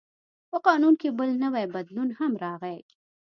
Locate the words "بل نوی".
1.19-1.65